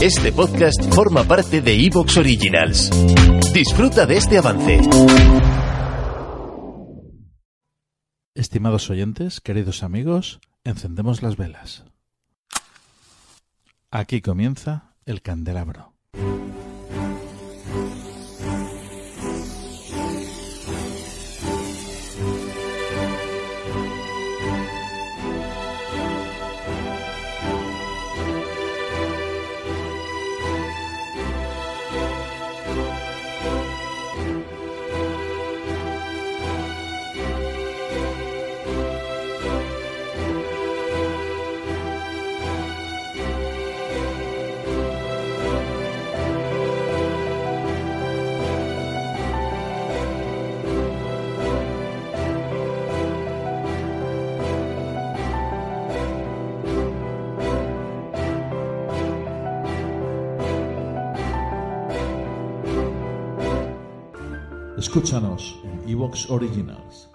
Este 0.00 0.32
podcast 0.32 0.80
forma 0.94 1.24
parte 1.24 1.60
de 1.60 1.74
Evox 1.86 2.16
Originals. 2.16 2.90
Disfruta 3.52 4.06
de 4.06 4.16
este 4.16 4.38
avance. 4.38 4.80
Estimados 8.34 8.88
oyentes, 8.90 9.40
queridos 9.40 9.82
amigos, 9.82 10.40
encendemos 10.62 11.22
las 11.22 11.36
velas. 11.36 11.84
Aquí 13.90 14.20
comienza 14.20 14.94
el 15.06 15.22
candelabro. 15.22 15.94
Escúchanos 64.78 65.58
en 65.64 65.90
Evox 65.90 66.30
Originals. 66.30 67.10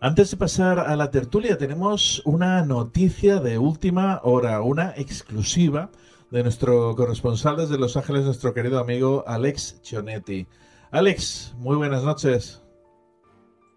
Antes 0.00 0.30
de 0.30 0.36
pasar 0.36 0.78
a 0.78 0.94
la 0.94 1.10
tertulia, 1.10 1.58
tenemos 1.58 2.22
una 2.24 2.64
noticia 2.64 3.40
de 3.40 3.58
última 3.58 4.20
hora, 4.22 4.62
una 4.62 4.94
exclusiva 4.96 5.90
de 6.30 6.44
nuestro 6.44 6.94
corresponsal 6.94 7.56
desde 7.56 7.78
Los 7.78 7.96
Ángeles, 7.96 8.26
nuestro 8.26 8.54
querido 8.54 8.78
amigo 8.78 9.24
Alex 9.26 9.82
Chionetti. 9.82 10.46
Alex, 10.92 11.52
muy 11.58 11.74
buenas 11.74 12.04
noches. 12.04 12.62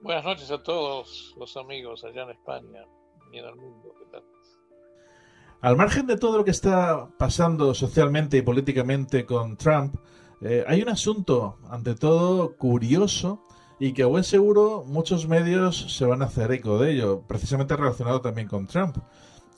Buenas 0.01 0.23
noches 0.23 0.51
a 0.51 0.61
todos 0.61 1.33
los 1.39 1.57
amigos 1.57 2.03
allá 2.03 2.21
en 2.21 2.29
España 2.29 2.85
y 3.33 3.39
en 3.39 3.45
el 3.45 3.55
mundo. 3.55 3.95
¿Qué 3.97 4.05
tal? 4.11 4.23
Al 5.61 5.75
margen 5.75 6.05
de 6.05 6.17
todo 6.17 6.37
lo 6.37 6.45
que 6.45 6.51
está 6.51 7.09
pasando 7.17 7.73
socialmente 7.73 8.37
y 8.37 8.43
políticamente 8.43 9.25
con 9.25 9.57
Trump, 9.57 9.95
eh, 10.41 10.63
hay 10.67 10.81
un 10.81 10.89
asunto, 10.89 11.57
ante 11.69 11.95
todo, 11.95 12.55
curioso 12.57 13.41
y 13.79 13.93
que 13.93 14.03
a 14.03 14.07
buen 14.07 14.23
seguro 14.23 14.83
muchos 14.85 15.27
medios 15.27 15.93
se 15.95 16.05
van 16.05 16.21
a 16.21 16.25
hacer 16.25 16.51
eco 16.51 16.77
de 16.79 16.91
ello, 16.91 17.23
precisamente 17.27 17.75
relacionado 17.75 18.21
también 18.21 18.47
con 18.47 18.67
Trump. 18.67 18.97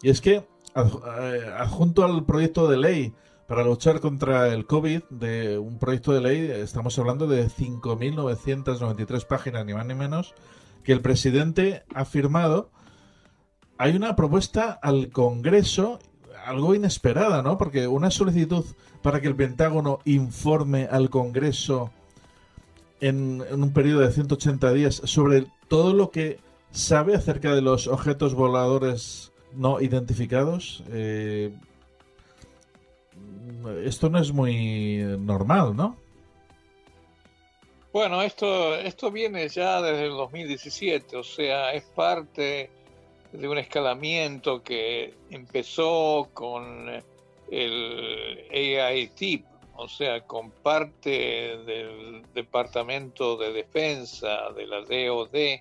Y 0.02 0.10
es 0.10 0.22
que, 0.22 0.36
eh, 0.76 1.52
adjunto 1.58 2.04
al 2.04 2.26
proyecto 2.26 2.68
de 2.68 2.78
ley 2.78 3.14
para 3.48 3.64
luchar 3.64 4.00
contra 4.02 4.54
el 4.54 4.66
COVID, 4.66 5.04
de 5.10 5.58
un 5.58 5.80
proyecto 5.80 6.12
de 6.12 6.22
ley, 6.22 6.52
estamos 6.62 6.98
hablando 7.00 7.28
de 7.28 7.48
5.993 7.50 9.26
páginas, 9.26 9.66
ni 9.66 9.74
más 9.74 9.86
ni 9.86 9.96
menos, 9.96 10.36
que 10.84 10.92
el 10.92 11.02
presidente 11.02 11.84
ha 11.96 12.04
firmado. 12.04 12.72
Hay 13.78 13.96
una 13.96 14.16
propuesta 14.16 14.78
al 14.82 15.10
Congreso, 15.12 16.00
algo 16.48 16.74
inesperada, 16.74 17.42
¿no? 17.42 17.58
Porque 17.58 17.88
una 17.88 18.10
solicitud 18.10 18.66
para 19.02 19.20
que 19.20 19.28
el 19.28 19.36
Pentágono 19.36 20.00
informe 20.06 20.88
al 20.90 21.10
Congreso 21.10 21.92
en, 23.02 23.44
un 23.52 23.74
periodo 23.74 24.00
de 24.00 24.12
180 24.12 24.72
días 24.72 25.02
sobre 25.04 25.46
todo 25.68 25.94
lo 25.94 26.10
que 26.10 26.40
sabe 26.72 27.16
acerca 27.16 27.54
de 27.54 27.62
los 27.62 27.88
objetos 27.88 28.34
voladores 28.34 29.34
no 29.54 29.82
identificados. 29.82 30.84
Eh, 30.92 31.54
esto 33.84 34.10
no 34.10 34.20
es 34.20 34.32
muy 34.32 35.04
normal, 35.20 35.76
¿no? 35.76 35.98
Bueno, 37.92 38.22
esto, 38.22 38.76
esto 38.76 39.12
viene 39.12 39.50
ya 39.50 39.82
desde 39.82 40.06
el 40.06 40.12
2017, 40.12 41.18
o 41.18 41.24
sea, 41.24 41.74
es 41.74 41.84
parte 41.84 42.70
de 43.32 43.48
un 43.48 43.58
escalamiento 43.58 44.64
que 44.64 45.14
empezó 45.30 46.30
con 46.34 46.90
el 47.50 48.48
AIT, 48.52 49.46
o 49.76 49.88
sea, 49.88 50.22
con 50.22 50.52
parte 50.52 51.58
del 51.66 52.24
Departamento 52.34 53.38
de 53.38 53.54
Defensa 53.54 54.52
de 54.56 54.66
la 54.66 54.82
DOD 54.82 55.60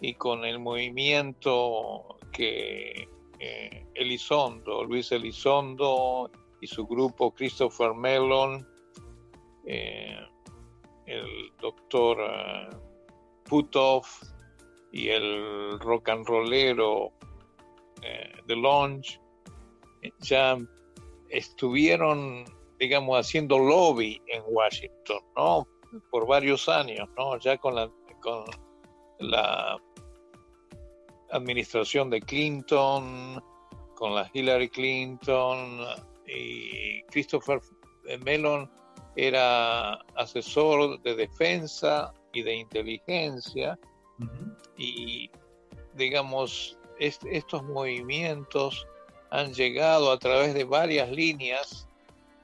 y 0.00 0.14
con 0.14 0.44
el 0.44 0.58
movimiento 0.58 2.18
que 2.32 3.08
eh, 3.38 3.86
Elizondo, 3.94 4.84
Luis 4.84 5.12
Elizondo 5.12 6.30
y 6.60 6.66
su 6.66 6.86
grupo 6.86 7.32
Christopher 7.32 7.94
Mellon, 7.94 8.66
eh, 9.66 10.18
el 11.06 11.52
doctor 11.60 12.18
uh, 12.18 13.44
Putov 13.44 14.04
y 14.92 15.08
el 15.08 15.78
rock 15.80 16.08
and 16.08 16.26
rollero 16.26 17.12
eh, 18.02 18.32
The 18.46 18.56
Launch, 18.56 19.20
ya 20.20 20.58
estuvieron, 21.30 22.44
digamos, 22.78 23.18
haciendo 23.18 23.58
lobby 23.58 24.20
en 24.28 24.42
Washington, 24.46 25.20
¿no? 25.36 25.66
Por 26.10 26.26
varios 26.26 26.68
años, 26.68 27.08
¿no? 27.16 27.38
Ya 27.38 27.56
con 27.58 27.74
la, 27.74 27.90
con 28.20 28.44
la 29.18 29.80
administración 31.30 32.10
de 32.10 32.20
Clinton, 32.20 33.42
con 33.94 34.14
la 34.14 34.30
Hillary 34.32 34.68
Clinton 34.68 35.80
y 36.26 37.02
Christopher 37.04 37.60
Mellon 38.24 38.70
era 39.16 39.94
asesor 40.14 41.00
de 41.02 41.14
defensa 41.16 42.12
y 42.32 42.42
de 42.42 42.56
inteligencia 42.56 43.78
y 44.76 45.30
digamos 45.94 46.78
estos 46.98 47.62
movimientos 47.64 48.86
han 49.30 49.52
llegado 49.52 50.10
a 50.10 50.18
través 50.18 50.54
de 50.54 50.64
varias 50.64 51.10
líneas 51.10 51.86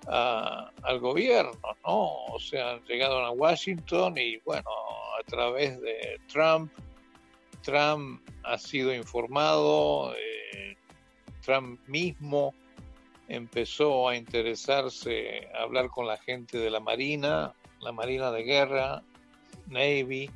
al 0.07 0.99
gobierno, 0.99 1.53
¿no? 1.85 2.25
O 2.27 2.39
sea, 2.41 2.73
han 2.73 2.85
llegado 2.85 3.19
a 3.19 3.31
Washington 3.31 4.19
y 4.19 4.39
bueno, 4.39 4.69
a 5.19 5.23
través 5.25 5.81
de 5.81 6.21
Trump, 6.27 6.73
Trump 7.63 8.21
ha 8.43 8.59
sido 8.59 8.93
informado, 8.93 10.15
eh, 10.17 10.77
Trump 11.45 11.81
mismo 11.87 12.53
empezó 13.29 14.09
a 14.09 14.17
interesarse, 14.17 15.49
a 15.55 15.63
hablar 15.63 15.89
con 15.89 16.07
la 16.07 16.19
gente 16.19 16.59
de 16.59 16.71
la 16.71 16.81
Marina, 16.81 17.55
la 17.81 17.93
Marina 17.93 18.33
de 18.33 18.43
Guerra, 18.43 19.03
Navy, 19.69 20.29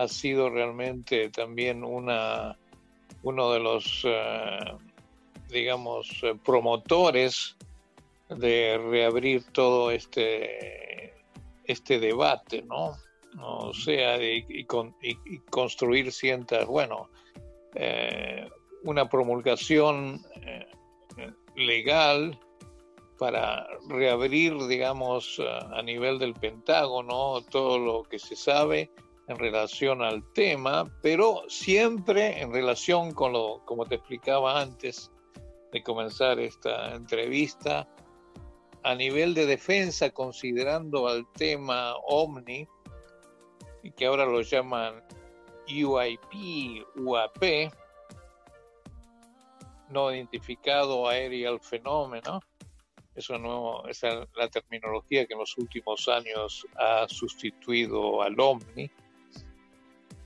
ha 0.00 0.08
sido 0.08 0.50
realmente 0.50 1.30
también 1.30 1.84
una, 1.84 2.56
uno 3.22 3.52
de 3.52 3.60
los... 3.60 4.02
Eh, 4.04 4.58
digamos, 5.50 6.08
eh, 6.22 6.34
promotores 6.44 7.56
de 8.28 8.78
reabrir 8.78 9.44
todo 9.52 9.90
este, 9.90 11.14
este 11.64 11.98
debate, 11.98 12.62
¿no? 12.62 12.96
O 13.40 13.72
sea, 13.72 14.20
y, 14.20 14.66
construir 15.50 16.10
ciertas, 16.12 16.66
bueno, 16.66 17.10
eh, 17.74 18.48
una 18.82 19.08
promulgación 19.08 20.20
eh, 20.42 20.66
legal 21.54 22.38
para 23.18 23.68
reabrir, 23.88 24.56
digamos, 24.66 25.40
a 25.40 25.82
nivel 25.82 26.18
del 26.18 26.34
Pentágono 26.34 27.40
todo 27.50 27.78
lo 27.78 28.02
que 28.04 28.18
se 28.18 28.34
sabe 28.34 28.90
en 29.30 29.38
relación 29.38 30.02
al 30.02 30.24
tema, 30.32 30.90
pero 31.02 31.44
siempre 31.48 32.40
en 32.40 32.52
relación 32.52 33.12
con 33.14 33.32
lo, 33.32 33.64
como 33.64 33.86
te 33.86 33.94
explicaba 33.94 34.60
antes, 34.60 35.12
de 35.70 35.82
comenzar 35.84 36.40
esta 36.40 36.94
entrevista, 36.94 37.88
a 38.82 38.94
nivel 38.94 39.34
de 39.34 39.46
defensa, 39.46 40.10
considerando 40.10 41.06
al 41.06 41.30
tema 41.32 41.94
OVNI, 42.08 42.66
que 43.96 44.06
ahora 44.06 44.26
lo 44.26 44.40
llaman 44.40 45.00
UIP, 45.68 46.84
UAP, 46.96 47.72
no 49.90 50.12
identificado 50.12 51.08
aerial 51.08 51.60
fenómeno, 51.60 52.40
eso 53.14 53.38
no, 53.38 53.86
esa 53.86 54.08
es 54.08 54.28
la 54.34 54.48
terminología 54.48 55.24
que 55.26 55.34
en 55.34 55.40
los 55.40 55.56
últimos 55.56 56.08
años 56.08 56.66
ha 56.76 57.06
sustituido 57.08 58.22
al 58.22 58.34
OVNI. 58.38 58.90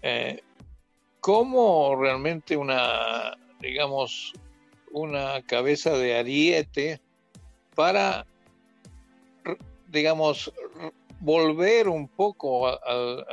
Eh, 0.07 0.43
¿Cómo 1.21 1.97
realmente 1.97 2.59
una, 2.59 3.39
digamos, 3.59 4.35
una 4.93 5.41
cabeza 5.47 5.97
de 5.97 6.19
ariete 6.19 7.01
para, 7.75 8.27
digamos, 9.89 10.53
volver 11.21 11.89
un 11.89 12.07
poco 12.07 12.69
a, 12.69 12.77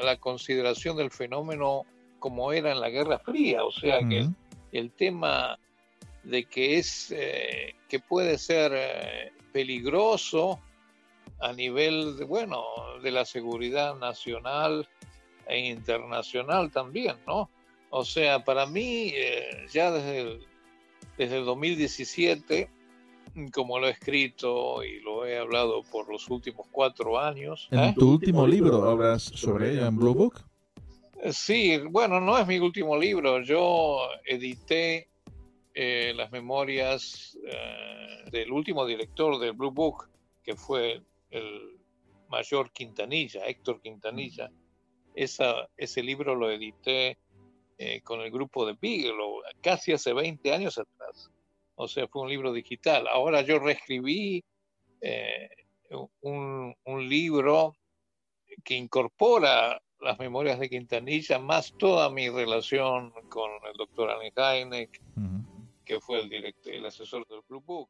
la 0.02 0.16
consideración 0.16 0.96
del 0.96 1.12
fenómeno 1.12 1.86
como 2.20 2.54
era 2.54 2.72
en 2.72 2.80
la 2.80 2.90
Guerra 2.90 3.20
Fría, 3.20 3.66
o 3.66 3.72
sea 3.74 4.00
que 4.08 4.30
el, 4.72 4.92
tema 4.92 5.60
de 6.24 6.46
que 6.46 6.78
es 6.78 7.12
eh, 7.12 7.76
que 7.90 8.00
puede 8.00 8.38
ser 8.38 8.72
eh, 8.74 9.34
peligroso 9.52 10.58
a 11.42 11.52
nivel 11.52 12.16
de, 12.16 12.24
bueno 12.24 12.64
de 13.04 13.12
la 13.12 13.26
seguridad 13.26 13.96
nacional 13.96 14.88
e 15.52 15.60
internacional 15.60 16.72
también, 16.72 17.16
¿no? 17.28 17.50
O 17.90 18.06
sea, 18.06 18.44
para 18.44 18.66
mí 18.66 19.12
eh, 19.14 19.66
ya 19.72 19.92
desde 19.92 20.22
el, 20.22 20.48
desde 21.18 21.38
el 21.38 21.46
2017 21.46 22.70
como 23.54 23.80
lo 23.80 23.88
he 23.88 23.92
escrito 23.92 24.84
y 24.84 25.00
lo 25.00 25.26
he 25.26 25.38
hablado 25.38 25.84
por 25.84 26.10
los 26.10 26.30
últimos 26.30 26.68
cuatro 26.72 27.20
años. 27.20 27.68
¿En 27.72 27.80
¿eh? 27.80 27.96
tu 27.98 28.12
último 28.12 28.46
libro 28.46 28.90
hablas 28.90 29.24
sobre 29.24 29.72
ella 29.72 29.88
en 29.88 29.98
Blue 29.98 30.14
Book? 30.14 30.44
Sí, 31.32 31.78
bueno, 31.90 32.20
no 32.20 32.38
es 32.38 32.48
mi 32.48 32.60
último 32.60 32.98
libro. 32.98 33.42
Yo 33.42 34.00
edité 34.26 35.08
eh, 35.74 36.14
las 36.16 36.32
memorias 36.32 37.38
eh, 37.46 38.30
del 38.32 38.52
último 38.52 38.86
director 38.86 39.40
del 39.40 39.54
Blue 39.54 39.72
Book, 39.72 40.10
que 40.44 40.56
fue 40.56 41.02
el 41.30 41.78
mayor 42.30 42.72
Quintanilla, 42.72 43.46
Héctor 43.46 43.82
Quintanilla. 43.82 44.52
Esa, 45.16 45.68
ese 45.78 46.02
libro 46.04 46.36
lo 46.36 46.50
edité 46.50 47.18
con 48.04 48.22
el 48.22 48.30
grupo 48.30 48.66
de 48.66 48.78
Bigelow 48.80 49.42
casi 49.62 49.92
hace 49.92 50.14
20 50.14 50.54
años 50.54 50.78
atrás. 50.78 51.32
O 51.76 51.88
sea, 51.88 52.08
fue 52.08 52.22
un 52.22 52.30
libro 52.30 52.54
digital. 52.54 53.08
Ahora 53.08 53.42
yo 53.42 53.58
reescribí 53.58 54.44
eh, 55.02 55.50
un, 56.22 56.76
libro 57.10 57.76
que 58.64 58.76
incorpora 58.76 59.82
las 60.00 60.20
memorias 60.20 60.60
de 60.60 60.70
Quintanilla, 60.70 61.40
más 61.40 61.74
toda 61.78 62.10
mi 62.10 62.30
relación 62.30 63.12
con 63.30 63.50
el 63.68 63.74
doctor 63.76 64.12
Allen 64.12 64.34
Heineck, 64.36 65.02
que 65.84 66.00
fue 66.00 66.22
el, 66.22 66.30
director, 66.30 66.74
el 66.74 66.86
asesor 66.86 67.28
del 67.28 67.42
Blue 67.50 67.62
Book, 67.62 67.90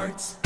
parts. 0.00 0.39